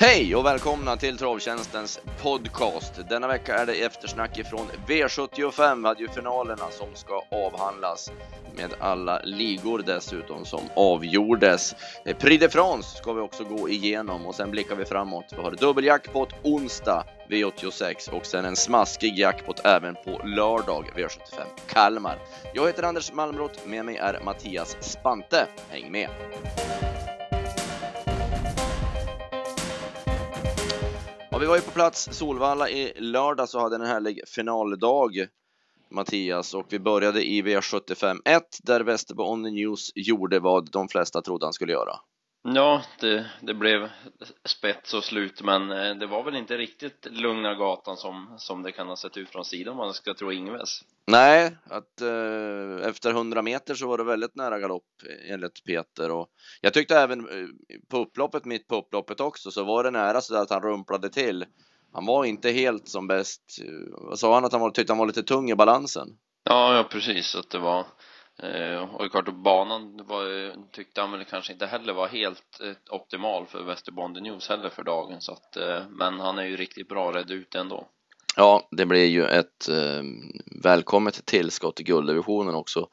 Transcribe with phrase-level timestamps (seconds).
[0.00, 2.92] Hej och välkomna till Travtjänstens podcast.
[3.08, 5.76] Denna vecka är det eftersnack ifrån V75.
[5.76, 8.12] Vi hade ju finalerna som ska avhandlas
[8.56, 11.74] med alla ligor dessutom som avgjordes.
[12.04, 15.32] Eh, Prix de France ska vi också gå igenom och sen blickar vi framåt.
[15.36, 22.18] Vi har dubbeljackpot onsdag V86 och sen en smaskig jackpot även på lördag V75 Kalmar.
[22.54, 25.46] Jag heter Anders Malmrot, med mig är Mattias Spante.
[25.70, 26.08] Häng med!
[31.38, 35.26] Ja, vi var ju på plats Solvalla i lördag så hade en härlig finaldag
[35.90, 40.88] Mattias och vi började i V75 1 där Västerbo On The News gjorde vad de
[40.88, 41.92] flesta trodde han skulle göra.
[42.42, 43.88] Ja, det, det blev
[44.44, 48.72] spets och slut, men eh, det var väl inte riktigt lugna gatan som, som det
[48.72, 50.80] kan ha sett ut från sidan om man ska tro Ingves.
[51.06, 54.84] Nej, att eh, efter 100 meter så var det väldigt nära galopp
[55.28, 56.28] enligt Peter och
[56.60, 57.46] jag tyckte även eh,
[57.90, 61.44] på upploppet, mitt på upploppet också, så var det nära så att han rumplade till.
[61.92, 63.42] Han var inte helt som bäst.
[64.14, 66.08] Sa han att han var, tyckte han var lite tung i balansen?
[66.44, 67.86] Ja, ja precis, att det var
[68.42, 73.46] Eh, och klart, banan var, tyckte han väl kanske inte heller var helt eh, optimal
[73.46, 77.12] för Västerbonde News heller för dagen så att, eh, men han är ju riktigt bra
[77.12, 77.88] rädd ut ändå.
[78.36, 80.02] Ja, det blev ju ett eh,
[80.62, 82.88] välkommet tillskott i gulddivisionen också.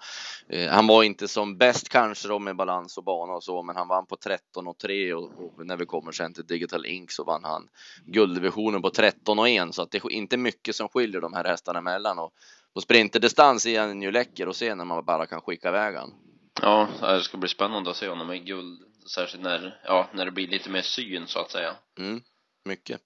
[0.49, 3.75] Eh, han var inte som bäst kanske då med balans och bana och så, men
[3.75, 7.11] han vann på 13 och 3 och, och när vi kommer sen till Digital Ink
[7.11, 7.67] så vann han
[8.05, 11.43] gulddivisionen på 13 och 1 så att det är inte mycket som skiljer de här
[11.43, 12.33] hästarna emellan och
[12.75, 16.13] på sprinterdistans är han ju läcker att se när man bara kan skicka iväg han.
[16.61, 18.81] Ja, det ska bli spännande att se honom i guld,
[19.15, 21.75] särskilt när, ja, när det blir lite mer syn så att säga.
[21.99, 22.21] Mm,
[22.65, 23.01] mycket.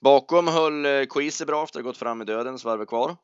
[0.00, 3.16] Bakom höll eh, Queese bra efter att ha gått fram i dödens varv kvar.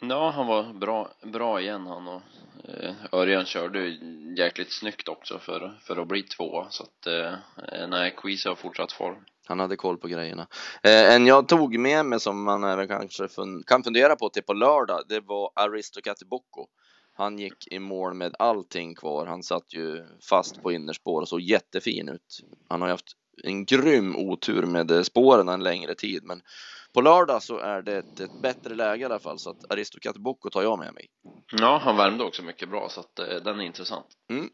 [0.00, 2.22] Ja, han var bra, bra igen han och
[2.68, 3.88] eh, Örjan körde
[4.36, 7.32] jäkligt snyggt också för, för att bli två så att eh,
[7.88, 9.24] nej, Queese har fortsatt form.
[9.50, 10.46] Han hade koll på grejerna.
[10.82, 14.42] Eh, en jag tog med mig som man även kanske fun kan fundera på till
[14.42, 16.66] på lördag, det var Aristocati Bocco.
[17.16, 19.26] Han gick i mål med allting kvar.
[19.26, 22.40] Han satt ju fast på innerspår och såg jättefin ut.
[22.68, 26.42] Han har ju haft en grym otur med spåren en längre tid, men
[26.92, 30.18] på lördag så är det ett, ett bättre läge i alla fall, så att Aristocati
[30.18, 31.06] Bocco tar jag med mig.
[31.52, 34.06] Ja, han värmde också mycket bra, så att eh, den är intressant.
[34.30, 34.50] Mm.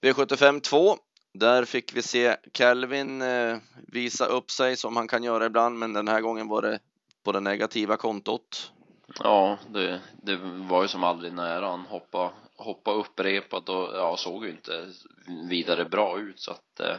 [0.00, 0.96] V75 2
[1.38, 3.56] där fick vi se Kelvin eh,
[3.86, 6.78] visa upp sig som han kan göra ibland, men den här gången var det
[7.24, 8.72] på det negativa kontot.
[9.18, 10.36] Ja, det, det
[10.68, 11.70] var ju som aldrig nära.
[11.70, 14.86] Han hoppade, hoppade upprepat och ja, såg ju inte
[15.50, 16.96] vidare bra ut så att eh,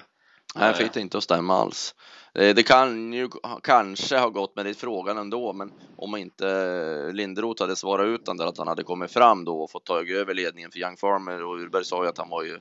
[0.56, 1.96] Nej, fick det inte att stämma alls.
[2.34, 3.30] Eh, det kan ju
[3.64, 8.38] kanske ha gått med det frågan ändå, men om inte Linderoth hade svarat ut den
[8.38, 11.44] där att han hade kommit fram då och fått ta över ledningen för Young Farmer
[11.44, 12.60] och Urberg sa ju att han var ju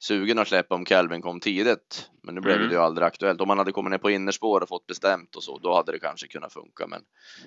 [0.00, 2.10] sugen att släppa om Calvin kom tidigt.
[2.22, 2.68] Men nu blev mm.
[2.68, 3.40] det ju aldrig aktuellt.
[3.40, 5.98] Om man hade kommit ner på innerspår och fått bestämt och så, då hade det
[5.98, 6.86] kanske kunnat funka.
[6.86, 7.02] Men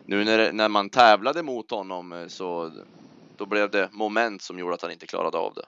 [0.05, 2.71] nu när, när man tävlade mot honom eh, så
[3.37, 5.65] då blev det moment som gjorde att han inte klarade av det.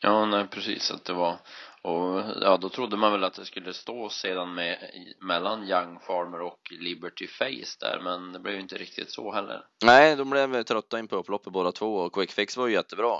[0.00, 1.36] Ja, nej precis att det var
[1.82, 4.78] och ja, då trodde man väl att det skulle stå sedan med
[5.20, 9.64] mellan Young Farmer och Liberty Face där, men det blev ju inte riktigt så heller.
[9.84, 13.18] Nej, de blev trötta in på upploppet båda två och Quick Fix var ju jättebra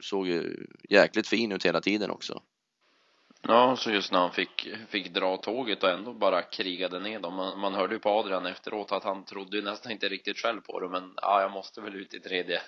[0.00, 2.42] såg ju jäkligt fin ut hela tiden också.
[3.48, 7.34] Ja, så just när han fick, fick dra tåget och ändå bara krigade ner dem.
[7.34, 10.60] Man, man hörde ju på Adrian efteråt att han trodde ju nästan inte riktigt själv
[10.60, 12.62] på det, men ja, jag måste väl ut i tredje.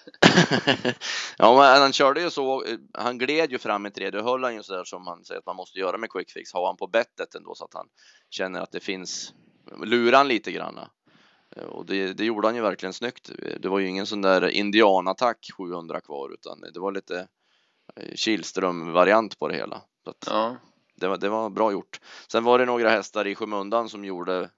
[1.38, 2.64] ja, men han körde ju så.
[2.94, 5.38] Han gled ju fram i tredje och höll han ju så där som han säger
[5.38, 6.52] att man måste göra med quick fix.
[6.52, 7.86] Har han på bettet ändå så att han
[8.30, 9.34] känner att det finns,
[9.84, 10.90] lurar han lite granna.
[11.56, 13.30] Eh, och det, det, gjorde han ju verkligen snyggt.
[13.60, 17.28] Det var ju ingen sån där indianattack 700 kvar utan det var lite
[17.96, 19.82] eh, Kihlström-variant på det hela.
[20.26, 20.56] ja.
[20.94, 22.00] det, var, det var bra gjort.
[22.28, 24.48] Sen var det några hästar i skymundan som gjorde eh,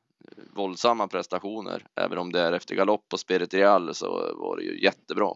[0.55, 1.87] våldsamma prestationer.
[1.95, 5.33] Även om det är efter galopp på Spirit Real så var det ju jättebra.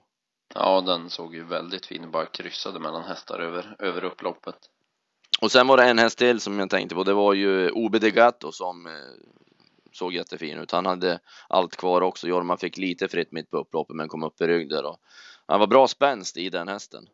[0.54, 4.56] Ja, den såg ju väldigt fin bara kryssade mellan hästar över, över upploppet.
[5.40, 7.04] Och sen var det en häst till som jag tänkte på.
[7.04, 8.88] Det var ju Obedegato som
[9.92, 10.70] såg jättefin ut.
[10.70, 12.28] Han hade allt kvar också.
[12.28, 15.00] Jorma fick lite fritt mitt på upploppet men kom upp i rygg där och
[15.46, 17.08] han var bra spänst i den hästen.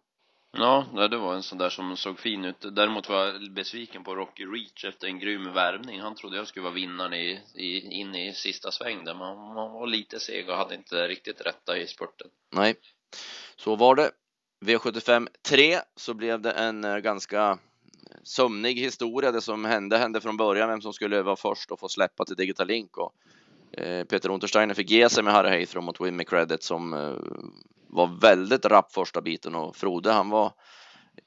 [0.58, 2.56] Ja, det var en sån där som såg fin ut.
[2.76, 6.00] Däremot var jag besviken på Rocky Reach efter en grym värmning.
[6.00, 9.72] Han trodde jag skulle vara vinnaren i, i, in i sista sväng där, men han
[9.72, 12.28] var lite seg och hade inte riktigt rätta i spurten.
[12.52, 12.74] Nej,
[13.56, 14.10] så var det.
[14.64, 17.58] V75 3 så blev det en eh, ganska
[18.22, 19.32] sömnig historia.
[19.32, 22.36] Det som hände hände från början, vem som skulle vara först och få släppa till
[22.36, 22.96] Digital Link.
[22.96, 23.14] Och,
[23.80, 27.14] eh, Peter Untersteiner fick ge sig med Harry Haythrom mot Wimmy Credit som eh,
[27.88, 30.52] var väldigt rapp första biten och Frode han var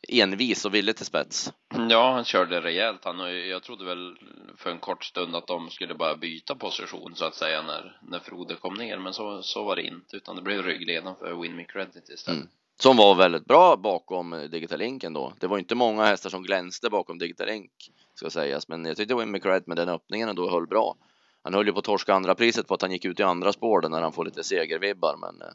[0.07, 1.53] envis och ville till spets.
[1.89, 3.05] Ja, han körde rejält.
[3.05, 4.15] Han, och jag trodde väl
[4.57, 8.19] för en kort stund att de skulle bara byta position så att säga när, när
[8.19, 8.97] Frode kom ner.
[8.97, 12.39] Men så, så var det inte, utan det blev ryggledaren för Win Me Credit istället.
[12.39, 12.49] Mm.
[12.81, 15.33] Som var väldigt bra bakom Digital Ink ändå.
[15.39, 17.71] Det var inte många hästar som glänste bakom Digital Ink
[18.15, 20.95] ska sägas, men jag tyckte Win Me Credit med den öppningen ändå höll bra.
[21.43, 23.53] Han höll ju på att torska andra priset på att han gick ut i andra
[23.53, 25.53] spår när han får lite segervibbar, men eh,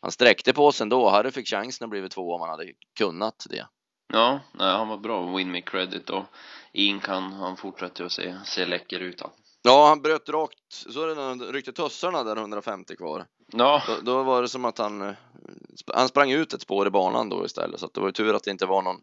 [0.00, 1.08] han sträckte på sig ändå.
[1.08, 3.66] Harry fick chansen att bli två om han hade kunnat det.
[4.12, 5.36] Ja, nej, han var bra.
[5.36, 6.24] Win me credit och
[6.72, 9.20] Ink han, han fortsätter att se, se läcker ut.
[9.20, 9.30] Han.
[9.62, 10.72] Ja, han bröt rakt.
[10.72, 13.26] Så är det när han ryckte tussarna där 150 kvar.
[13.52, 13.82] Ja.
[13.86, 15.14] Då, då, var det som att han, eh,
[15.94, 17.80] han sprang ut ett spår i banan då istället.
[17.80, 19.00] Så det var ju tur att det inte var någon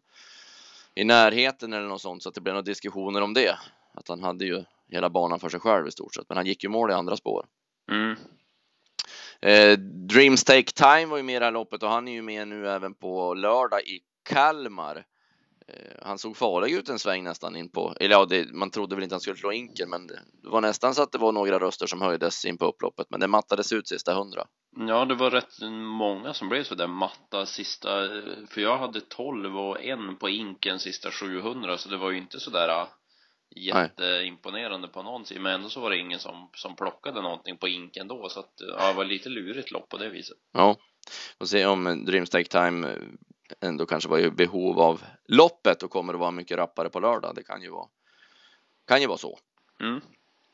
[0.96, 3.60] i närheten eller något sånt så att det blev några diskussioner om det.
[3.94, 6.30] Att han hade ju hela banan för sig själv i stort sett.
[6.30, 7.46] Men han gick ju mål i andra spår.
[7.92, 8.16] Mm.
[9.42, 12.22] Eh, Dreams Take Time var ju med i det här loppet och han är ju
[12.22, 15.06] med nu även på lördag i Kalmar.
[15.74, 18.96] Eh, han såg farlig ut en sväng nästan in på, eller ja, det, man trodde
[18.96, 21.60] väl inte han skulle slå inken, men det var nästan så att det var några
[21.60, 24.48] röster som höjdes in på upploppet, men det mattades ut sista hundra.
[24.88, 27.90] Ja, det var rätt många som blev så där matta sista,
[28.50, 32.40] för jag hade 12 och en på inken sista 700, så det var ju inte
[32.40, 32.88] så där äh,
[33.56, 37.68] jätteimponerande på någon sida, men ändå så var det ingen som, som plockade någonting på
[37.68, 40.38] inken då, så att ja, det var lite lurigt lopp på det viset.
[40.54, 40.76] Ja,
[41.38, 42.96] får se om Dreams Take Time
[43.62, 47.36] ändå kanske var i behov av loppet och kommer att vara mycket rappare på lördag.
[47.36, 47.88] Det kan ju vara,
[48.88, 49.40] kan ju vara så.
[49.82, 50.02] Mm.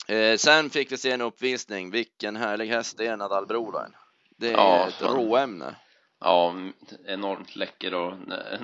[0.08, 1.92] Eh, sen fick vi se en uppvisning.
[1.92, 3.96] Vilken härlig häst det är Nadalbrodern.
[4.38, 5.76] Det är ja, ett råämne.
[6.20, 6.56] Ja,
[7.06, 8.14] enormt läcker och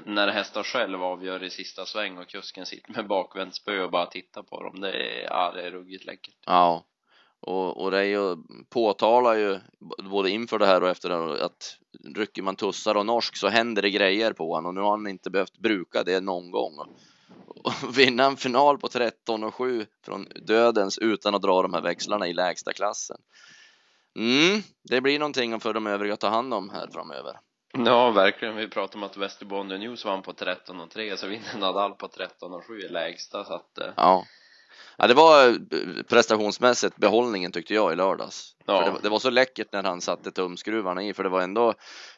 [0.06, 4.06] när hästar själv avgör i sista sväng och kusken sitter med bakvänt spö och bara
[4.06, 4.80] tittar på dem.
[4.82, 6.36] Det är, ja, det är ruggigt läckert.
[6.46, 6.86] Ja,
[7.41, 8.38] och, och Reijo
[8.69, 9.59] påtalar ju
[10.09, 11.77] både inför det här och efter det att
[12.15, 15.07] rycker man tussar och norsk så händer det grejer på honom och nu har han
[15.07, 16.80] inte behövt bruka det någon gång.
[16.80, 21.81] Och vinna en final på 13 och 7 från dödens utan att dra de här
[21.81, 23.18] växlarna i lägsta klassen.
[24.15, 27.39] Mm, det blir någonting för de övriga att ta hand om här framöver.
[27.74, 28.56] Ja, verkligen.
[28.56, 32.07] Vi pratade om att Västerbotten News vann på 13 och 3 så vinner Nadal på
[32.07, 34.25] 13 och 7 i lägsta så att eh, ja.
[34.98, 38.56] Ja, det var eh, prestationsmässigt behållningen tyckte jag i lördags.
[38.66, 38.92] Ja.
[38.92, 41.74] Det, det, var så läckert när han satte tumskruvarna i, för det var ändå,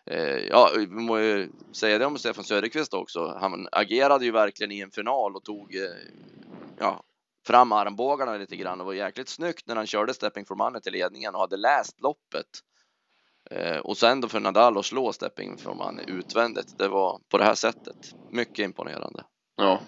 [0.06, 3.38] eh, ja, vi må ju säga det om Stefan Söderqvist också.
[3.40, 5.82] Han agerade ju verkligen i en final och tog, eh,
[6.80, 7.04] ja,
[7.48, 10.94] fram armbågarna lite grann och var jäkligt snyggt när han körde Stepping for Money till
[10.94, 12.48] ledningen och hade läst loppet.
[13.52, 17.38] Eh, och sen då för Nadal att slå Stepping for Money utvändigt, det var på
[17.38, 18.16] det här sättet.
[18.30, 19.24] Mycket imponerande.
[19.56, 19.80] Ja,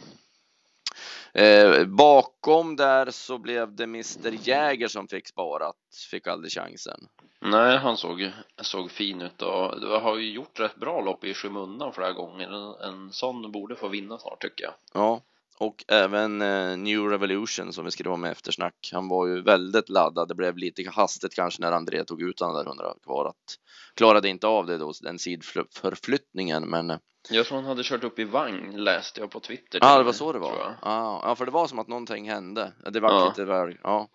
[1.33, 5.75] Eh, bakom där så blev det Mr Jäger som fick sparat,
[6.11, 7.07] fick aldrig chansen.
[7.41, 8.31] Nej, han såg,
[8.61, 12.47] såg fin ut och du har ju gjort rätt bra lopp i skymundan flera gånger.
[12.47, 14.73] En, en sån borde få vinna snart tycker jag.
[14.93, 15.21] Ja,
[15.57, 18.89] och även eh, New Revolution som vi skrev om eftersnack.
[18.93, 20.27] Han var ju väldigt laddad.
[20.27, 23.25] Det blev lite hastigt kanske när André tog ut den där hundra kvar.
[23.25, 23.57] Att,
[23.95, 26.97] klarade inte av det då, den sidförflyttningen, men eh,
[27.29, 29.79] jag tror han hade kört upp i vagn läste jag på Twitter.
[29.81, 30.77] Ja, det var så det var.
[30.81, 32.73] Ja, ja, för det var som att någonting hände.
[32.91, 33.27] Det var ja.
[33.27, 34.07] lite väl, ja.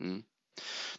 [0.00, 0.22] Mm.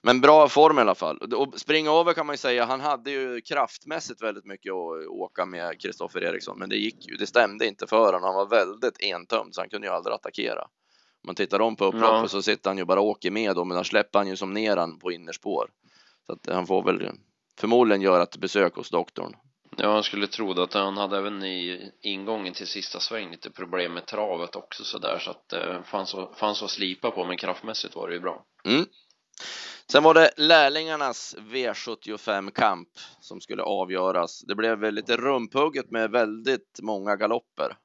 [0.01, 1.17] Men bra form i alla fall.
[1.17, 5.45] Och springa över kan man ju säga, han hade ju kraftmässigt väldigt mycket att åka
[5.45, 8.23] med Kristoffer Eriksson, men det gick ju, det stämde inte för honom.
[8.23, 10.61] Han var väldigt entömd så han kunde ju aldrig attackera.
[10.61, 12.27] Om man tittar om på upploppet ja.
[12.27, 14.53] så sitter han ju bara och åker med då, men då släpper han ju som
[14.53, 15.69] ner han på innerspår.
[16.25, 17.11] Så att han får väl
[17.59, 19.35] förmodligen göra ett besök hos doktorn
[19.81, 23.93] Ja, jag skulle tro att han hade även i ingången till sista sväng lite problem
[23.93, 27.95] med travet också sådär så att det fanns, att, fanns att slipa på men kraftmässigt
[27.95, 28.45] var det ju bra.
[28.65, 28.85] Mm.
[29.91, 32.89] Sen var det lärlingarnas V75 kamp
[33.21, 34.41] som skulle avgöras.
[34.41, 37.77] Det blev lite rumpugget med väldigt många galopper.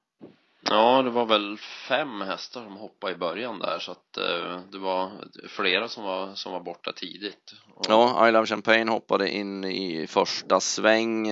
[0.71, 4.79] Ja, det var väl fem hästar som hoppade i början där så att eh, det
[4.79, 5.11] var
[5.49, 7.55] flera som var, som var borta tidigt.
[7.75, 7.87] Och...
[7.89, 11.31] Ja, I Love Champagne hoppade in i första sväng.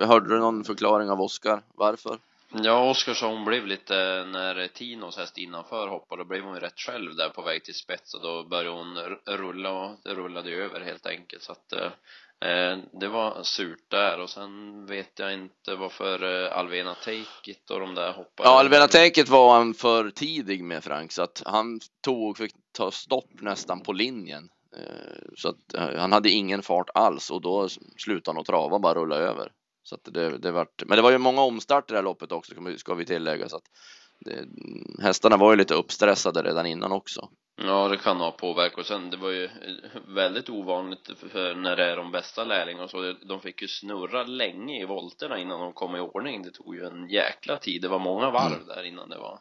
[0.00, 1.62] Hörde du någon förklaring av Oskar?
[1.74, 2.18] Varför?
[2.52, 3.94] Ja, Oskarsson blev lite,
[4.32, 7.74] när Tinos häst innanför hoppade, då blev hon ju rätt själv där på väg till
[7.74, 11.78] spets och då började hon rulla och det rullade över helt enkelt så att eh,
[11.82, 11.90] Eh,
[13.00, 17.80] det var surt där och sen vet jag inte varför eh, Alvena Take It och
[17.80, 18.48] de där hoppade.
[18.48, 22.52] Ja, Alvena Take It var han för tidig med Frank så att han tog, fick
[22.72, 24.48] ta stopp nästan på linjen.
[24.76, 27.68] Eh, så att han hade ingen fart alls och då
[27.98, 29.52] slutade han att trava bara rulla över.
[29.82, 32.32] Så att det, det vart, men det var ju många omstarter i det här loppet
[32.32, 33.66] också ska vi tillägga så att
[34.20, 34.44] det,
[35.02, 37.28] hästarna var ju lite uppstressade redan innan också.
[37.62, 38.78] Ja, det kan ha påverkat.
[38.78, 39.50] Och sen, det var ju
[40.08, 43.14] väldigt ovanligt för när det är de bästa lärlingarna och så.
[43.22, 46.42] De fick ju snurra länge i volterna innan de kom i ordning.
[46.42, 47.82] Det tog ju en jäkla tid.
[47.82, 48.66] Det var många varv mm.
[48.66, 49.38] där innan det var.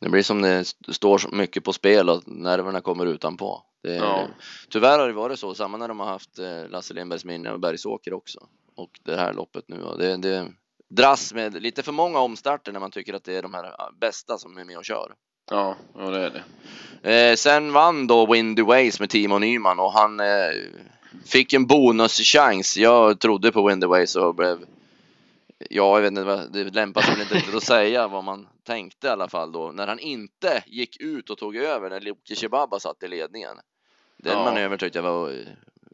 [0.00, 3.62] Det blir som det står så mycket på spel och nerverna kommer utanpå.
[3.82, 4.28] Det, ja.
[4.70, 7.60] Tyvärr har det varit så, samma när de har haft eh, Lasse Lindbergs minne och
[7.60, 8.38] Bergsåker också.
[8.76, 9.84] Och det här loppet nu.
[9.98, 10.52] Det, det
[10.88, 14.38] dras med lite för många omstarter när man tycker att det är de här bästa
[14.38, 15.14] som är med och kör.
[15.50, 16.42] Ja, ja det är det.
[17.30, 20.26] Eh, sen vann då Windy Ways med Timo Nyman och han eh,
[21.24, 22.76] fick en bonuschans.
[22.76, 24.58] Jag trodde på Windy Ways och blev
[25.58, 29.10] Ja, jag vet inte, det lämpar sig inte riktigt att säga vad man tänkte i
[29.10, 33.02] alla fall då när han inte gick ut och tog över när Loki Chibaba satt
[33.02, 33.56] i ledningen.
[34.16, 34.44] Den ja.
[34.44, 35.32] manövern tyckte jag var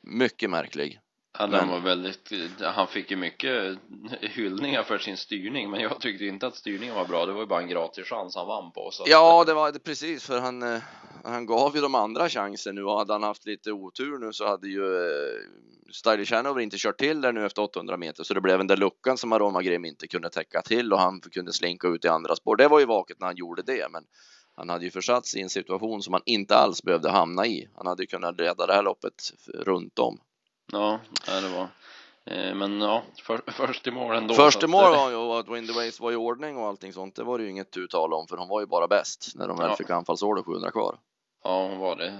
[0.02, 1.00] mycket märklig.
[1.38, 3.78] Ja, den var väldigt, han fick ju mycket
[4.20, 7.46] hyllningar för sin styrning men jag tyckte inte att styrningen var bra, det var ju
[7.46, 8.90] bara en gratis chans han vann på.
[8.90, 10.82] Så ja, det var det precis för han, eh,
[11.24, 14.46] han gav ju de andra chansen nu och hade han haft lite otur nu så
[14.46, 15.40] hade ju eh,
[15.92, 18.76] Stylish Hanover inte kört till där nu efter 800 meter så det blev den där
[18.76, 22.36] luckan som Aroma Grim inte kunde täcka till och han kunde slinka ut i andra
[22.36, 22.56] spår.
[22.56, 24.04] Det var ju vaket när han gjorde det men
[24.54, 27.68] han hade ju försatt sig i en situation som han inte alls behövde hamna i.
[27.76, 30.18] Han hade ju kunnat leda det här loppet runt om.
[30.72, 31.68] Ja, det var
[32.24, 34.34] eh, men ja, för, först i mål ändå.
[34.34, 37.14] Först i mål var ju att Ways var i ordning och allting sånt.
[37.14, 39.56] Det var det ju inget uttal om för de var ju bara bäst när de
[39.56, 39.76] väl ja.
[39.76, 40.96] fick anfallsorder 700 kvar.
[41.44, 42.18] Ja, hon var det.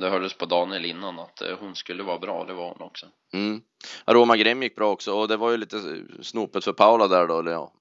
[0.00, 2.44] Det hördes på Daniel innan att eh, hon skulle vara bra.
[2.44, 3.06] Det var hon också.
[3.32, 3.60] Mm.
[4.04, 5.76] Aroma Grim gick bra också och det var ju lite
[6.22, 7.50] snopet för Paula där då.
[7.50, 7.72] Ja.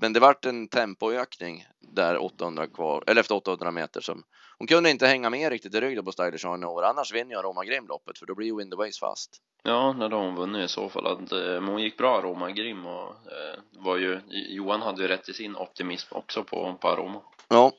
[0.00, 4.24] Men det vart en tempoökning där 800 kvar, eller efter 800 meter som
[4.58, 6.82] hon kunde inte hänga med riktigt i ryggen på Stylish Arnover.
[6.82, 9.40] Annars vinner ju Aroma Grim loppet för då blir ju Winderways fast.
[9.62, 11.06] Ja, när de vunnit i så fall.
[11.06, 15.08] Att, eh, men hon gick bra Aroma Grim och eh, var ju, Johan hade ju
[15.08, 17.20] rätt i sin optimism också på, på Aroma.
[17.48, 17.72] Ja,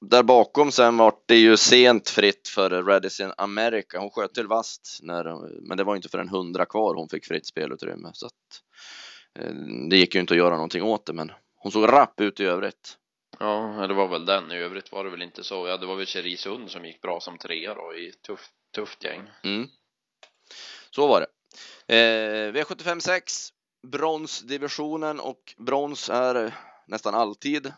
[0.00, 3.98] där bakom sen vart det ju sent fritt för Radisson America.
[3.98, 5.24] Hon sköt till vast när,
[5.68, 8.32] men det var inte för en hundra kvar hon fick fritt spelutrymme så att
[9.38, 9.54] eh,
[9.90, 12.44] det gick ju inte att göra någonting åt det, men hon såg rapp ut i
[12.44, 12.96] övrigt.
[13.38, 14.52] Ja, det var väl den.
[14.52, 15.68] I övrigt var det väl inte så.
[15.68, 19.30] Ja, det var väl Cherisund som gick bra som trea då i tufft, tufft gäng.
[19.44, 19.68] Mm.
[20.90, 21.26] Så var det.
[21.94, 23.48] Eh, V75 6,
[23.86, 26.54] bronsdivisionen och brons är
[26.86, 27.72] nästan alltid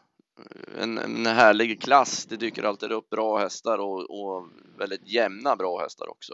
[0.80, 2.26] en, en härlig klass.
[2.26, 6.32] Det dyker alltid upp bra hästar och, och väldigt jämna bra hästar också.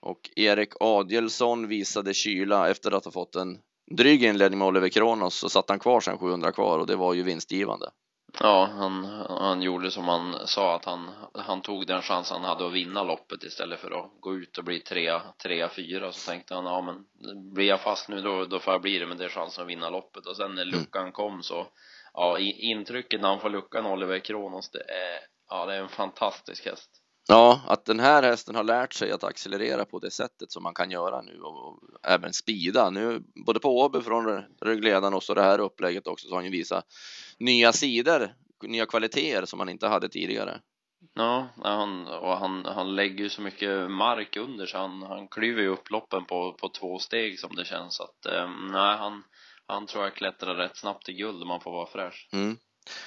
[0.00, 3.58] Och Erik Adielsson visade kyla efter att ha fått en
[3.96, 7.14] dryg inledning med Oliver Kronos så satt han kvar sen 700 kvar och det var
[7.14, 7.90] ju vinstgivande.
[8.40, 12.66] Ja, han, han gjorde som han sa att han, han tog den chans han hade
[12.66, 16.12] att vinna loppet istället för att gå ut och bli trea, trea, fyra.
[16.12, 17.04] Så tänkte han, ja men
[17.54, 19.70] blir jag fast nu då, då får jag bli det, men det är chansen att
[19.70, 20.26] vinna loppet.
[20.26, 20.78] Och sen när mm.
[20.78, 21.12] luckan mm.
[21.12, 21.66] kom så
[22.14, 26.64] ja, intrycket när han får luckan Oliver Kronos, det är, ja, det är en fantastisk
[26.66, 26.90] häst.
[27.30, 30.74] Ja, att den här hästen har lärt sig att accelerera på det sättet som man
[30.74, 32.90] kan göra nu och, och även spida.
[32.90, 36.44] Nu både på Åby från ryggledaren och så det här upplägget också så har han
[36.44, 36.84] ju visat
[37.38, 40.60] nya sidor, nya kvaliteter som han inte hade tidigare.
[41.14, 45.62] Ja, han, och han, han lägger ju så mycket mark under så han, han klyver
[45.62, 49.22] ju upp loppen på, på två steg som det känns att, eh, nej han,
[49.66, 52.28] han tror jag klättrar rätt snabbt till guld om man får vara fräsch.
[52.32, 52.56] Mm.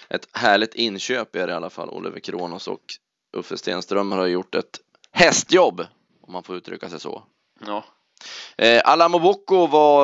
[0.09, 2.85] Ett härligt inköp är det i alla fall, Oliver Kronos och
[3.33, 4.79] Uffe Stenström har gjort ett
[5.11, 5.81] hästjobb,
[6.21, 7.23] om man får uttrycka sig så.
[7.65, 7.83] Ja.
[8.57, 10.03] Eh, Alamo Bocco var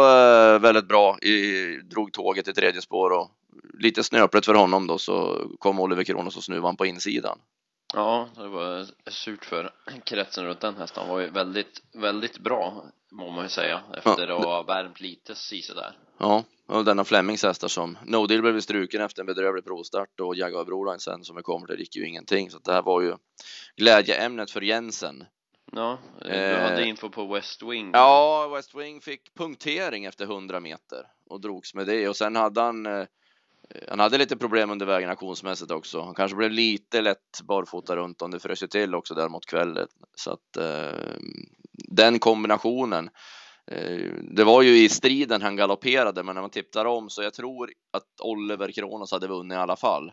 [0.55, 3.31] eh, väldigt bra, i, drog tåget i tredje spår och
[3.79, 7.39] lite snöpligt för honom då så kom Oliver Kronos och snuvade på insidan.
[7.93, 11.03] Ja, det var surt för kretsen runt den hästen.
[11.03, 15.01] Han var ju väldigt, väldigt bra, må man ju säga, efter ja, att ha värmt
[15.01, 15.33] lite
[15.75, 15.97] där.
[16.17, 20.35] Ja, och denna Flemings hästar som No Deal blev struken efter en bedrövlig provstart och
[20.35, 22.51] Jaguar Broline sen som vi kommer till gick ju ingenting.
[22.51, 23.15] Så det här var ju
[23.75, 25.25] glädjeämnet för Jensen.
[25.71, 27.91] Ja, du eh, hade info på West Wing.
[27.93, 32.61] Ja, West Wing fick punktering efter 100 meter och drogs med det och sen hade
[32.61, 33.05] han eh,
[33.87, 36.01] han hade lite problem under vägen aktionsmässigt också.
[36.01, 39.87] Han kanske blev lite lätt barfota runt om det frös till också där mot kvällen.
[40.15, 41.15] Så att eh,
[41.71, 43.09] den kombinationen.
[43.71, 47.33] Eh, det var ju i striden han galopperade, men när man tittar om så jag
[47.33, 50.11] tror att Oliver Kronos hade vunnit i alla fall.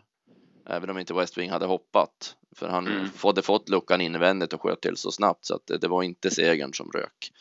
[0.69, 3.07] Även om inte West Wing hade hoppat, för han mm.
[3.23, 6.31] hade fått luckan invändigt och sköt till så snabbt så att det, det var inte
[6.31, 7.31] segern som rök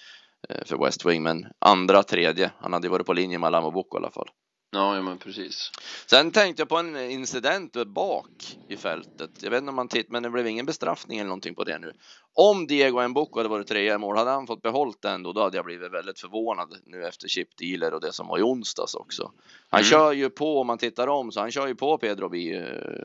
[0.49, 2.51] eh, för West Wing, men andra, tredje.
[2.59, 4.29] Han hade varit på linje med Alamo Boko i alla fall.
[4.75, 5.71] Ja, ja men precis.
[6.07, 9.31] Sen tänkte jag på en incident bak i fältet.
[9.41, 11.79] Jag vet inte om man tittar, men det blev ingen bestraffning eller någonting på det
[11.79, 11.93] nu.
[12.35, 15.43] Om Diego Mboko hade varit trea i mål, hade han fått behållt den då, då
[15.43, 18.95] hade jag blivit väldigt förvånad nu efter chip dealer och det som var i onsdags
[18.95, 19.33] också.
[19.69, 19.91] Han mm.
[19.91, 22.57] kör ju på, om man tittar om, så han kör ju på Pedro Bi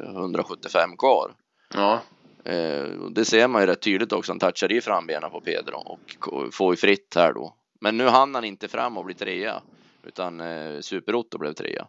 [0.05, 1.31] 175 kvar.
[1.73, 2.01] Ja.
[2.43, 4.31] Eh, det ser man ju rätt tydligt också.
[4.31, 7.55] Han touchar i frambenen på Pedro och får ju fritt här då.
[7.81, 9.61] Men nu hann han inte fram och bli trea
[10.03, 11.87] utan eh, Super-Otto blev trea.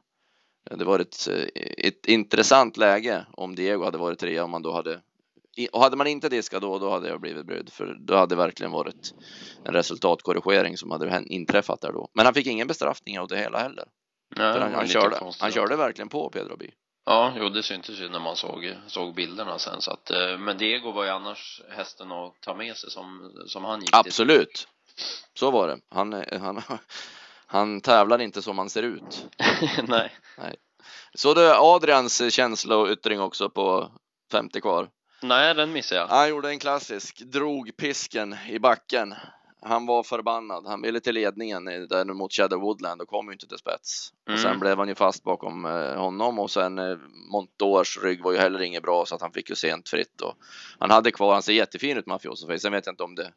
[0.71, 1.29] Det var ett,
[1.79, 5.01] ett intressant läge om Diego hade varit trea om man då hade
[5.73, 8.39] och hade man inte diskat då, då hade jag blivit brydd för då hade det
[8.39, 9.15] verkligen varit
[9.65, 12.09] en resultatkorrigering som hade inträffat där då.
[12.13, 13.85] Men han fick ingen bestraffning av det hela heller.
[14.37, 16.71] Nej, han, han, körde, han körde verkligen på Pedro By.
[17.05, 20.59] Ja, jo, det syntes ju när man såg, såg bilderna sen så att, eh, men
[20.59, 24.55] Diego var ju annars hästen att ta med sig som, som han gick Absolut.
[24.55, 24.67] Till.
[25.35, 25.79] Så var det.
[25.89, 26.63] Han, han,
[27.53, 29.27] han tävlar inte som han ser ut.
[29.89, 30.13] Nej.
[30.39, 30.57] Nej.
[31.15, 33.91] Så det Adrians känsloyttring också på
[34.33, 34.89] 50 kvar?
[35.23, 36.09] Nej, den missade jag.
[36.09, 39.15] Han gjorde en klassisk, drog pisken i backen.
[39.63, 40.67] Han var förbannad.
[40.67, 44.13] Han ville till ledningen där mot Shadow Woodland och kom ju inte till spets.
[44.29, 44.35] Mm.
[44.35, 44.61] Och sen mm.
[44.61, 46.99] blev han ju fast bakom eh, honom och sen eh,
[47.33, 50.35] Montors rygg var ju heller inget bra så att han fick ju sent fritt och
[50.79, 53.33] han hade kvar, han ser jättefin ut Mafioso Sen vet jag inte om det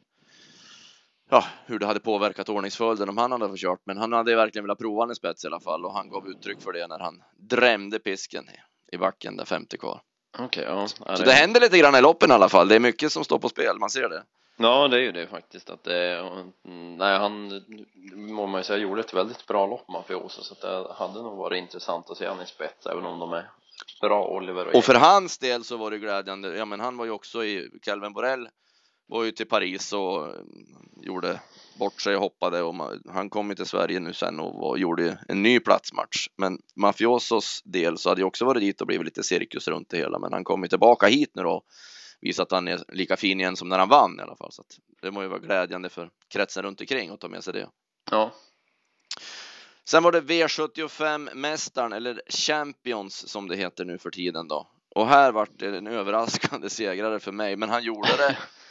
[1.34, 4.64] ja, hur det hade påverkat ordningsföljden om han hade fått kört, men han hade verkligen
[4.64, 7.22] velat prova en spets i alla fall och han gav uttryck för det när han
[7.36, 8.44] drämde pisken
[8.92, 10.00] i backen där 50 kvar.
[10.38, 10.88] Okay, ja.
[10.88, 11.24] Så det...
[11.24, 12.68] det händer lite grann i loppen i alla fall.
[12.68, 14.22] Det är mycket som står på spel, man ser det.
[14.56, 16.30] Ja, det är ju det faktiskt att det,
[16.98, 17.62] nej han,
[18.14, 21.36] må man ju säga, gjorde ett väldigt bra lopp Mafioso så att det hade nog
[21.36, 23.50] varit intressant att se han i spets även om de är
[24.00, 27.04] bra Oliver och, och för hans del så var det glädjande, ja men han var
[27.04, 28.48] ju också i Calvin Borrell
[29.06, 30.28] var ju till Paris och
[31.06, 31.40] gjorde
[31.78, 32.74] bort sig och hoppade och
[33.08, 36.28] han kom till Sverige nu sen och gjorde en ny platsmatch.
[36.36, 39.96] Men Mafiosos del så hade jag också varit dit och blivit lite cirkus runt det
[39.96, 41.62] hela, men han kom ju tillbaka hit nu då
[42.20, 44.52] visat att han är lika fin igen som när han vann i alla fall.
[44.52, 47.52] Så att det må ju vara glädjande för kretsen runt omkring att ta med sig
[47.52, 47.68] det.
[48.10, 48.34] Ja.
[49.84, 54.68] Sen var det V75 mästaren eller Champions som det heter nu för tiden då.
[54.94, 58.36] Och här vart det en överraskande segrare för mig, men han gjorde det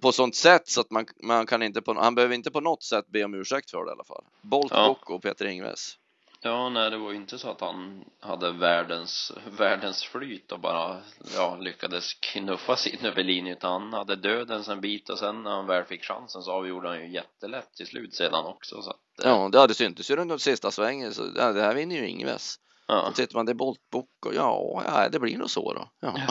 [0.00, 2.82] på sånt sätt så att man, man kan inte på, han behöver inte på något
[2.82, 4.24] sätt be om ursäkt för det i alla fall.
[4.42, 4.96] Bolt ja.
[5.06, 5.98] och Peter Ingves.
[6.46, 11.00] Ja, nej, det var ju inte så att han hade världens, världens flyt och bara,
[11.34, 15.42] ja, lyckades knuffa sig in över linjen, utan han hade dödens en bit och sen
[15.42, 18.90] när han väl fick chansen så avgjorde han ju jättelätt till slut sedan också, så
[18.90, 22.58] att, Ja, det hade syntes ju runt sista svängen, så det här vinner ju Ingves.
[22.86, 23.06] Ja.
[23.06, 25.88] Så tittar man, det är Boltbock och ja, ja, det blir nog så då.
[26.00, 26.16] Ja.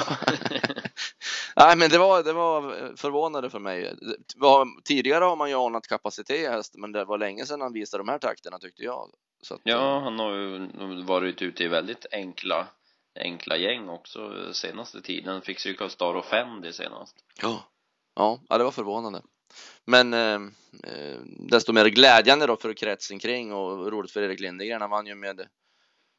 [1.55, 3.95] Nej, men det var, det var förvånande för mig.
[4.83, 8.03] tidigare har man ju anat kapacitet i hästen, men det var länge sedan han visade
[8.03, 9.09] de här takterna tyckte jag.
[9.51, 12.67] Att, ja, han har ju varit ute i väldigt enkla,
[13.19, 15.41] enkla gäng också senaste tiden.
[15.41, 17.15] Fick Star och fem det senast.
[17.41, 17.63] Ja.
[18.15, 19.21] ja, ja, det var förvånande.
[19.85, 20.41] Men eh,
[20.83, 24.81] eh, desto mer glädjande då för kretsen kring och roligt för Erik Lindegren.
[24.81, 25.47] Han vann ju med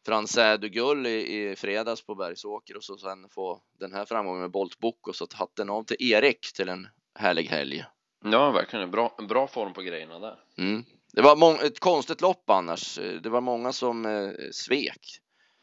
[0.06, 4.40] Fransä du Gull i, i fredags på Bergsåker och så sen få den här framgången
[4.40, 7.84] med Bolt Book och så hatten av till Erik till en härlig helg.
[8.24, 10.38] Ja, verkligen bra, bra form på grejerna där.
[10.58, 10.84] Mm.
[11.12, 12.98] Det var ett konstigt lopp annars.
[13.22, 15.20] Det var många som eh, svek.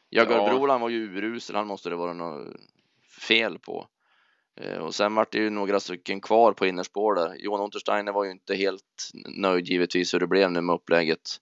[0.10, 0.50] Jagar ja.
[0.50, 2.56] Broland var ju urusel, han måste det vara något
[3.30, 3.88] fel på.
[4.62, 7.36] Eh, och sen var det ju några stycken kvar på innerspår där.
[7.40, 11.38] Johan Untersteiner var ju inte helt nöjd givetvis hur det blev nu med upplägget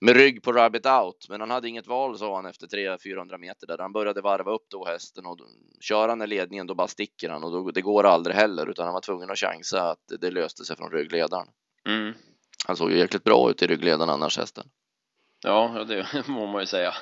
[0.00, 1.26] med rygg på Rabbit Out.
[1.28, 4.66] Men han hade inget val sa han efter 300-400 meter där han började varva upp
[4.70, 5.38] då hästen och
[5.80, 8.84] kör han i ledningen då bara sticker han och då, det går aldrig heller utan
[8.84, 11.46] han var tvungen att chansa att det löste sig från ryggledaren.
[11.88, 12.14] Mm.
[12.66, 14.66] Han såg ju jäkligt bra ut i ryggledaren annars hästen.
[15.44, 16.94] Ja, det må man ju säga.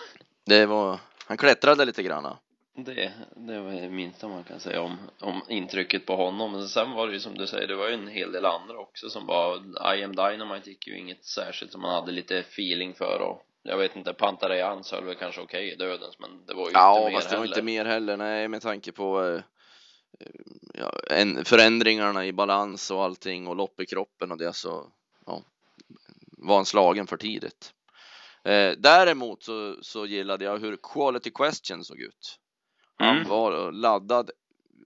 [0.46, 2.38] Det var, han klättrade lite granna.
[2.76, 6.52] Det, det var det minsta man kan säga om, om intrycket på honom.
[6.52, 8.78] Men sen var det ju som du säger, det var ju en hel del andra
[8.78, 12.94] också som bara, I am Dynamite gick ju inget särskilt som man hade lite feeling
[12.94, 16.66] för och jag vet inte, Pantareans höll väl kanske okej i dödens men det var
[16.66, 19.42] ju ja, inte mer fast det var inte mer heller, nej med tanke på eh,
[20.74, 24.86] ja, en, förändringarna i balans och allting och lopp i kroppen och det så
[25.26, 25.42] ja,
[26.38, 27.72] var han slagen för tidigt.
[28.44, 32.38] Eh, däremot så, så gillade jag hur Quality Question såg ut.
[32.98, 33.28] Han mm.
[33.28, 34.30] var laddad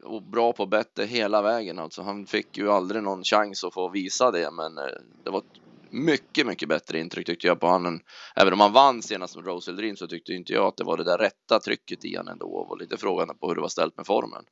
[0.05, 2.03] och bra på bättre hela vägen alltså.
[2.03, 4.85] Han fick ju aldrig någon chans att få visa det, men eh,
[5.25, 8.01] det var ett mycket, mycket bättre intryck tyckte jag på honom.
[8.37, 10.97] Även om han vann senast med Rose Dream så tyckte inte jag att det var
[10.97, 13.68] det där rätta trycket i honom ändå och var lite frågande på hur det var
[13.68, 14.44] ställt med formen.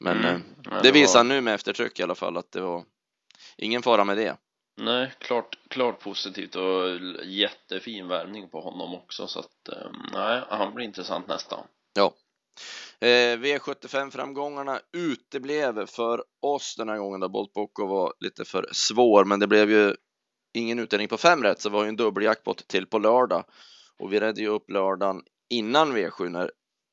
[0.00, 0.34] Men mm.
[0.34, 1.24] eh, det, det visar var...
[1.24, 2.84] nu med eftertryck i alla fall att det var
[3.56, 4.36] ingen fara med det.
[4.80, 10.74] Nej, klart, klart positivt och jättefin värmning på honom också så att eh, nej, han
[10.74, 11.66] blir intressant nästan.
[11.94, 12.12] Ja,
[13.00, 19.24] Eh, V75-framgångarna uteblev för oss den här gången då Bolt Bocco var lite för svår,
[19.24, 19.94] men det blev ju
[20.54, 23.44] ingen utdelning på fem rätt, så det var ju en dubbeljackpot till på lördag
[23.98, 26.50] och vi redde ju upp lördagen innan V7 när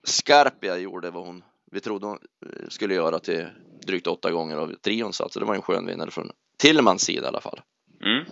[0.08, 3.48] Scarpia gjorde vad hon vi trodde hon eh, skulle göra till
[3.86, 7.28] drygt åtta gånger av trion så det var en skön vinnare från Tillmans sida i
[7.28, 7.62] alla fall.
[8.02, 8.26] Mm.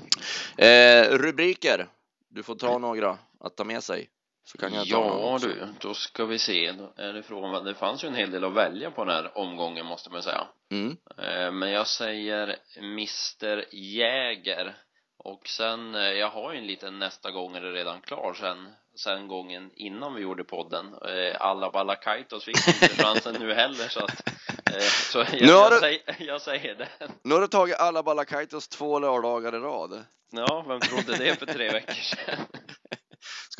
[0.57, 1.87] Eh, rubriker.
[2.29, 4.09] Du får ta några att ta med sig.
[4.43, 6.65] Så kan jag Ja du, då ska vi se.
[6.97, 10.09] Är det det fanns ju en hel del att välja på den här omgången måste
[10.09, 10.47] man säga.
[10.71, 10.97] Mm.
[11.17, 14.75] Eh, Men jag säger Mr Jäger
[15.23, 18.69] och sen, eh, jag har ju en liten nästa gång är det redan klar sen,
[18.95, 20.85] sen gången innan vi gjorde podden.
[20.93, 24.29] Eh, Alla Balakaitos fick inte chansen nu heller så att,
[25.11, 27.11] så jag, Nu har jag, du- säger, jag säger den.
[27.23, 30.03] Nu har du tagit alla Balakaitos två lördagar i rad.
[30.31, 32.37] Ja, vem trodde det för tre veckor sedan?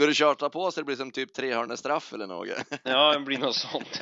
[0.02, 2.48] Ska du köra på så det blir som typ trehörnestraff eller något?
[2.84, 4.02] Ja, det blir något sånt.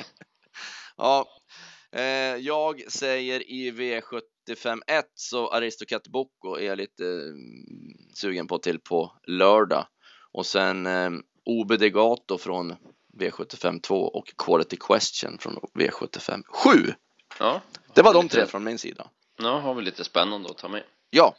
[0.96, 1.28] Ja,
[1.92, 2.02] eh,
[2.36, 4.80] jag säger i V75
[5.14, 7.36] så Aristocat Bocco är jag lite mm,
[8.14, 9.86] sugen på till på lördag.
[10.32, 11.10] Och sen eh,
[11.44, 12.76] OB Degato från
[13.18, 16.94] V75 2 och Quality Question från V75 7.
[17.38, 17.60] Ja,
[17.94, 19.10] Det var de Lite- tre från min sida.
[19.38, 20.82] nu har vi lite spännande att ta med.
[21.10, 21.34] Ja.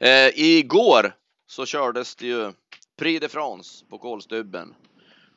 [0.00, 2.52] Eh, igår så kördes det ju
[3.00, 4.74] Prix de France på Kolstubben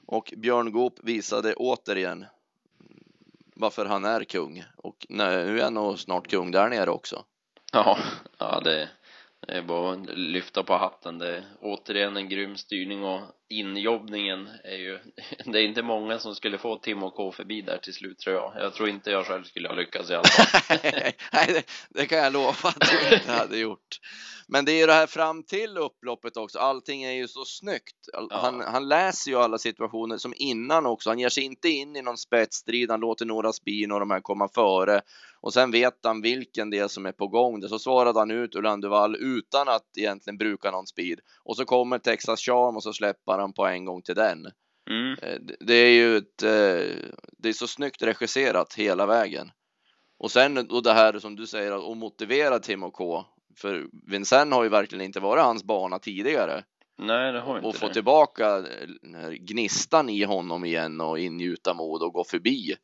[0.06, 2.26] och Björn Goop visade återigen
[3.56, 7.26] varför han är kung och nu är han nog snart kung där nere också.
[7.74, 7.98] Ja,
[8.38, 8.90] ja det,
[9.48, 11.18] det är bara att lyfta på hatten.
[11.18, 13.22] Det är återigen en grym styrning och
[13.60, 15.00] injobbningen är ju,
[15.46, 18.36] det är inte många som skulle få Tim och K förbi där till slut tror
[18.36, 18.54] jag.
[18.58, 20.78] Jag tror inte jag själv skulle ha lyckats i alla fall.
[21.34, 24.00] Nej, det, det kan jag lova att du inte hade gjort.
[24.48, 26.60] Men det är ju det här fram till upploppet också.
[26.60, 27.96] Allting är ju så snyggt.
[28.14, 28.38] All- Ja.
[28.38, 31.10] Han, han läser ju alla situationer som innan också.
[31.10, 32.92] Han ger sig inte in i någon spetsstrid.
[32.92, 35.02] Han låter några spin och de här komma före
[35.42, 37.62] och sen vet han vilken det är som är på gång.
[37.62, 42.00] Så svarade han ut Orlando Wall utan att egentligen bruka någon speed och så kommer
[42.00, 44.48] Texas Charm och så släpper han på en gång till den.
[44.90, 45.16] Mm.
[45.22, 49.52] Eh, det- är ju ett, eh, det är så snyggt regisserat hela vägen.
[50.20, 53.26] Och sen och det här som du säger att motivera Tim och K.
[53.58, 56.64] För Vincennes har ju verkligen inte varit hans bana tidigare.
[56.98, 57.94] Nej, det har inte Och få det.
[57.94, 62.76] tillbaka eh, gnistan i honom igen och ingjuta mod och gå förbi.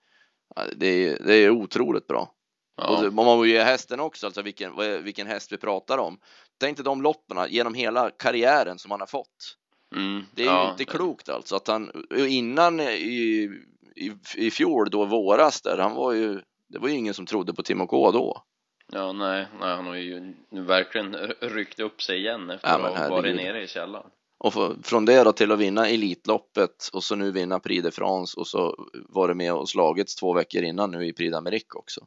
[0.76, 2.22] Det är, det är otroligt bra.
[2.22, 3.02] Och Ja.
[3.02, 6.20] det, man må ju hästen också, alltså vilken, vilken häst vi pratar om.
[6.60, 9.56] Tänk dig de loppen genom hela karriären som han har fått.
[9.96, 10.24] Mm.
[10.32, 13.50] Det är ja, ju inte klokt alltså att han innan i,
[13.96, 17.54] i, i fjol då våras där, han var ju, det var ju ingen som trodde
[17.54, 18.44] på Tim och K då.
[18.92, 22.98] Ja, nej, nej, han har ju nu verkligen ryckt upp sig igen efter Ja, att
[22.98, 24.10] ha varit nere i källaren.
[24.38, 27.92] Och för, från det då till att vinna Elitloppet och så nu vinna Prix de
[27.92, 31.76] France och så var det med och slagits två veckor innan nu i Prix d'Amérique
[31.76, 32.02] också.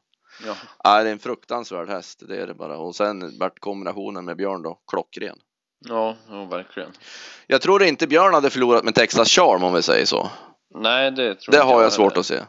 [0.46, 2.78] Ja, Ja, det är en fruktansvärd häst, det är det bara.
[2.78, 5.38] Och sen vart kombinationen med Björn då klockren.
[5.88, 6.90] Ja, ja, verkligen.
[7.46, 10.30] Jag tror inte Björn hade förlorat med Texas Charm om vi säger så.
[10.74, 12.40] Nej, det tror Det inte har jag svårt att se.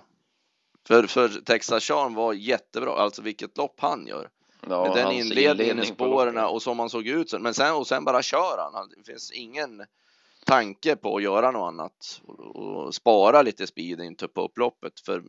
[0.87, 4.29] För, för Texas Charm var jättebra, alltså vilket lopp han gör.
[4.69, 7.29] Ja, med den inledningen i inledning spåren och som han såg ut.
[7.29, 8.89] sen- Men sen, och sen bara kör han.
[8.97, 9.83] Det finns ingen
[10.45, 12.21] tanke på att göra något annat
[12.53, 14.99] och, spara lite speed inte på upploppet.
[14.99, 15.23] För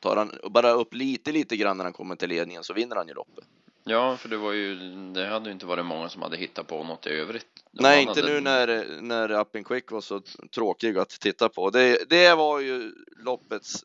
[0.00, 3.08] tar han bara upp lite, lite grann när han kommer till ledningen så vinner han
[3.08, 3.44] ju loppet.
[3.84, 4.74] Ja, för det var ju,
[5.12, 7.46] det hade ju inte varit många som hade hittat på något i övrigt.
[7.70, 10.20] Nej, Man inte hade- nu när, när Up and Quick var så
[10.54, 11.70] tråkig att titta på.
[11.70, 12.92] Det, det var ju
[13.24, 13.84] loppets,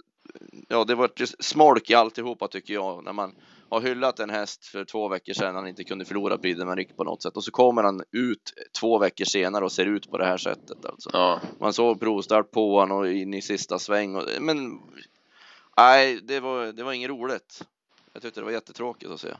[0.68, 3.04] ja det var ju smolk i alltihopa tycker jag.
[3.04, 3.36] När man
[3.70, 7.04] har hyllat en häst för två veckor sedan han inte kunde förlora de Marique på
[7.04, 10.26] något sätt och så kommer han ut två veckor senare och ser ut på det
[10.26, 11.10] här sättet alltså.
[11.14, 14.80] Ja, Man såg provstart på honom och in i sista sväng och, men
[15.78, 17.64] nej, det var, det var inget roligt.
[18.14, 19.34] Jag tyckte det var jättetråkigt att se.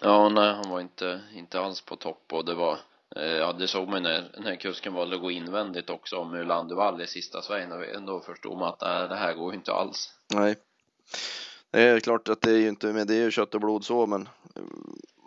[0.00, 2.78] Ja, nej, han var inte, inte alls på topp och det var,
[3.16, 7.02] eh, ja, det såg man när, när kusken valde att gå invändigt också om Ulanduvall
[7.02, 10.14] i sista svängen då förstod man att nej, det här går ju inte alls.
[10.34, 10.56] Nej.
[11.70, 13.84] Det är klart att det är ju inte med det är ju kött och blod
[13.84, 14.62] så, men eh,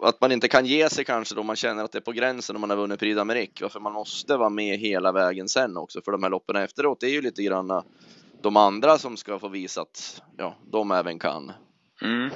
[0.04, 2.56] att man inte kan ge sig kanske då man känner att det är på gränsen
[2.56, 3.62] om man har vunnit Prix d'Amérique.
[3.62, 7.00] Varför man måste vara med hela vägen sen också för de här loppen efteråt.
[7.00, 7.84] Det är ju lite granna
[8.42, 11.52] de andra som ska få visa att ja, de även kan.
[12.02, 12.30] Mm.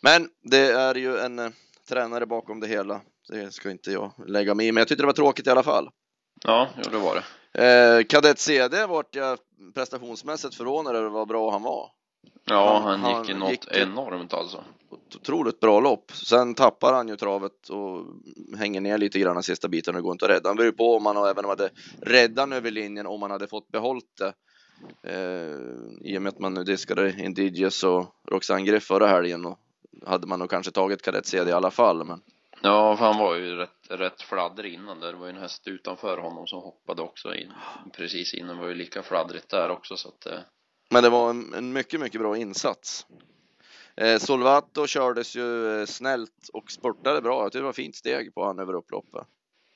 [0.00, 1.50] Men det är ju en eh,
[1.88, 3.00] tränare bakom det hela.
[3.28, 5.62] Det ska inte jag lägga mig i, men jag tyckte det var tråkigt i alla
[5.62, 5.88] fall.
[6.44, 7.24] Ja, jo, det var det.
[7.98, 9.38] Eh, Kadett CD vart jag
[9.74, 11.90] prestationsmässigt förvånad över vad bra han var.
[12.44, 14.64] Ja, Han- han, gick i något gick- enormt alltså.
[15.16, 16.12] Otroligt bra lopp.
[16.12, 18.04] Sen tappar han ju travet och
[18.58, 20.48] hänger ner lite grann den sista biten och går inte att rädda.
[20.48, 21.70] Han beror på om han även hade
[22.02, 24.32] räddat över linjen om han hade fått behållit det.
[25.02, 25.56] Eh,
[26.12, 29.58] I och med att man nu diskade Indigius och Roxanne Griff förra helgen och
[30.06, 32.04] hade man nog kanske tagit kadett CD i alla fall.
[32.04, 32.22] Men
[32.62, 35.12] Ja, han var ju rätt, rätt fladdrig innan där.
[35.12, 37.52] Det var ju en häst utanför honom som hoppade också in.
[37.96, 40.38] Precis innan var ju lika fladdrigt där också så att eh,
[40.90, 43.06] Men det var en, en mycket, mycket bra insats.
[43.96, 47.42] Eh, Solvato kördes ju eh, snällt och spurtade bra.
[47.42, 49.26] Jag tyckte det var fint steg på han över upploppet.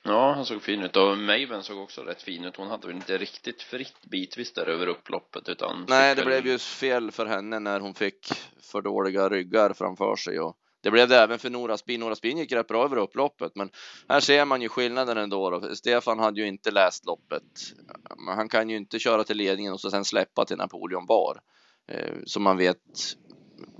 [0.03, 2.57] Ja, han såg fin ut och Maven såg också rätt fin ut.
[2.57, 6.57] Hon hade väl inte riktigt fritt bitvis där över upploppet utan Nej, det blev ju
[6.57, 8.27] fel för henne när hon fick
[8.61, 11.99] för dåliga ryggar framför sig och det blev det även för Nora Spin.
[11.99, 13.69] Nora Spin gick rätt bra över upploppet, men
[14.09, 15.49] här ser man ju skillnaden ändå.
[15.49, 15.75] Då.
[15.75, 17.43] Stefan hade ju inte läst loppet,
[18.27, 21.39] han kan ju inte köra till ledningen och så sen släppa till Napoleon Bar
[21.91, 22.77] eh, som man vet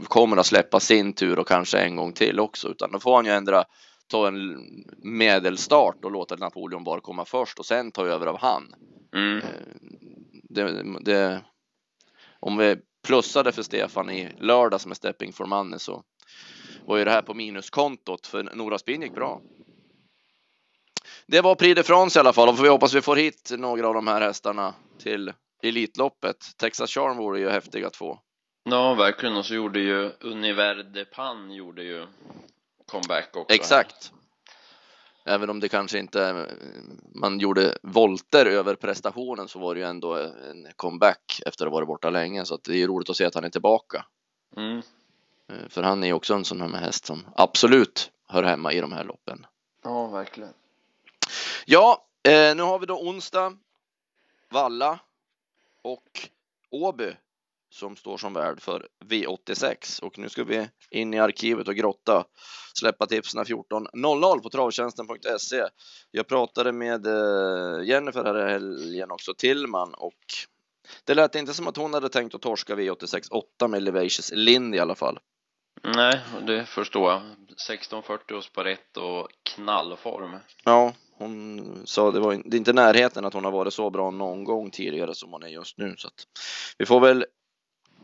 [0.04, 3.26] kommer att släppa sin tur och kanske en gång till också, utan då får han
[3.26, 3.64] ju ändra
[4.08, 4.58] ta en
[4.98, 8.76] medelstart och låta Napoleon Bar komma först och sen ta över av han.
[9.16, 9.38] mm.
[9.38, 9.44] Eh,
[10.50, 11.42] Det, det,
[12.40, 16.04] om vi plussade för Stefan i lördags med Stepping for Money så
[16.86, 19.42] var ju det här på minuskontot för Nora Spin gick bra.
[21.28, 23.88] Det var Prix de France i alla fall och vi hoppas vi får hit några
[23.88, 26.38] av de här hästarna till Elitloppet.
[26.58, 28.20] Texas Charm vore ju häftiga två.
[28.64, 29.38] Ja, verkligen.
[29.38, 32.08] Och så gjorde ju Univer de Pan gjorde ju
[32.86, 33.56] comeback också.
[33.56, 34.12] Exakt.
[35.26, 36.48] Även om det kanske inte
[37.16, 41.76] man gjorde volter över prestationen så var det ju ändå en comeback efter att ha
[41.78, 44.06] varit borta länge så att det är roligt att se att han är tillbaka.
[44.58, 44.82] Mm.
[45.48, 48.82] Eh, För han är ju också en sån här häst som absolut hör hemma i
[48.82, 49.46] de här loppen.
[49.84, 50.54] Ja, verkligen.
[51.66, 53.58] Ja, eh, nu har vi då onsdag,
[54.50, 55.00] Valla
[55.82, 56.30] och
[56.70, 57.16] Åby
[57.74, 62.26] som står som värd för V86 och nu ska vi in i arkivet och grotta,
[62.74, 65.64] släppa tipsen 14.00 på travtjänsten.se.
[66.12, 70.20] Jag pratade med eh, Jennifer här i helgen också, Tillman och
[71.04, 74.76] det lät inte som att hon hade tänkt att torska V86 8 med Levacious Lind
[74.76, 75.20] i alla fall.
[75.84, 77.22] Nej, det förstår jag.
[77.22, 80.36] 1640 hos Parett och knallform.
[80.64, 84.12] Ja, hon sa det var det är inte närheten att hon har varit så bra
[84.12, 86.28] någon gång tidigare som hon är just nu så att
[86.78, 87.26] vi får väl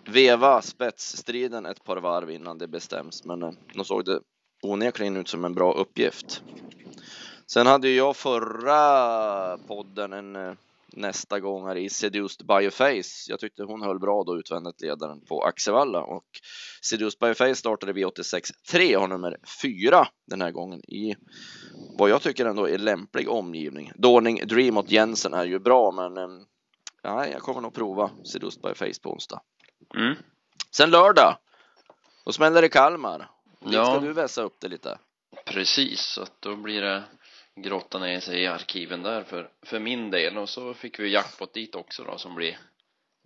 [0.05, 4.19] veva spetsstriden ett par varv innan det bestäms men de då såg det
[4.61, 6.43] onekligen ut som en bra uppgift.
[7.47, 10.53] Sen hade jag förra podden en eh,
[10.93, 13.27] nästa gång här i Seduced by a Face.
[13.27, 16.25] Jag tyckte hon höll bra då utvändigt ledaren på Axevalla och
[16.81, 21.15] Seduced by a Face startade V86.3 och har nummer 4 den här gången i
[21.97, 23.91] vad jag tycker ändå är lämplig omgivning.
[23.95, 26.45] Dawning Dream åt Jensen är ju bra men eh,
[27.03, 29.41] nej, jag kommer nog prova Seduced by a Face på onsdag.
[29.95, 30.15] Mm.
[30.71, 31.37] Sen lördag,
[32.25, 33.29] då smäller det i Kalmar.
[33.59, 33.85] Dit Ja.
[33.85, 34.97] ska du vässa upp det lite.
[35.45, 37.03] Precis, så att då blir det
[37.55, 40.37] grotta ner sig i arkiven där för, för min del.
[40.37, 42.57] Och så fick vi jackpot dit också då som blir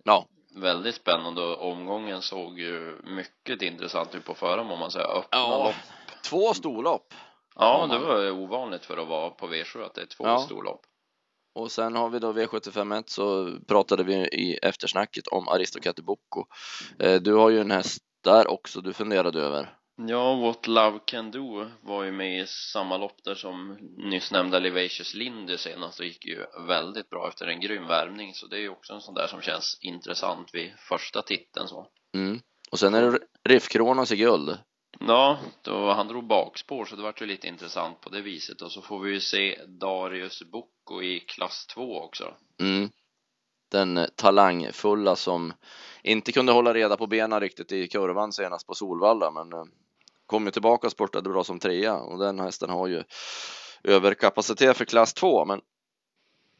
[0.04, 1.42] Ja, väldigt spännande.
[1.42, 5.64] Och Omgången såg ju mycket intressant ut på förhand om man säger öppna Ja.
[5.64, 5.74] lopp.
[6.22, 7.14] två storlopp.
[7.56, 10.38] Ja, det var ovanligt för att vara på V7 att det är två Ja.
[10.38, 10.82] storlopp.
[11.54, 16.44] Och sen har vi då V751 så pratade vi i eftersnacket om Aristocat Bocco.
[16.98, 19.76] Eh, Du har ju en häst där också du funderade över.
[19.96, 24.58] Ja, What Love Can Do var ju med i samma lopp där som nyss nämnda
[24.58, 28.60] Levacious Lindy senast och gick ju väldigt bra efter en grym värmning så det är
[28.60, 31.86] ju också en sån där som känns intressant vid första titeln så.
[32.14, 32.40] Mm.
[32.70, 34.58] Och sen är det Riff Kronos i guld.
[35.00, 38.72] Ja, då han drog bakspår så det vart ju lite intressant på det viset och
[38.72, 42.34] så får vi ju se Darius Bocco i klass 2 också.
[42.60, 42.90] Mm.
[43.70, 45.52] Den eh, talangfulla som
[46.02, 49.64] inte kunde hålla reda på benen riktigt i kurvan senast på Solvalla men eh,
[50.26, 53.02] kom ju tillbaka och spurtade bra som trea och den hästen har ju
[53.82, 55.60] överkapacitet för klass 2 men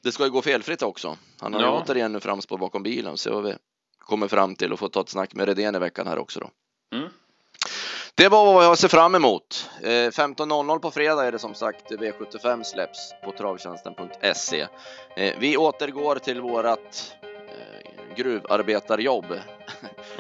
[0.03, 1.16] det ska ju gå felfritt också.
[1.40, 1.83] Han har ju Ja.
[1.85, 3.55] återigen nu framspår bakom bilen så vi
[3.99, 6.51] kommer fram till och får ta ett snack med Redén i veckan här också då.
[6.97, 7.09] Mm.
[8.16, 9.70] Det var vad jag ser fram emot.
[9.83, 14.66] Eh, 15.00 på fredag är det som sagt V75 släpps på travtjänsten.se.
[15.16, 19.27] Eh, vi återgår till vårat eh, gruvarbetarjobb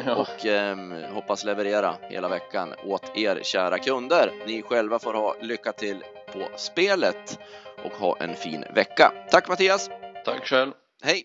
[0.06, 0.14] Ja.
[0.16, 4.32] och ehm, hoppas leverera hela veckan åt er kära kunder.
[4.46, 7.38] Ni själva får ha lycka till på spelet
[7.84, 9.12] och ha en fin vecka.
[9.30, 9.90] Tack Mattias!
[10.24, 10.72] Tack själv.
[11.02, 11.22] Hej!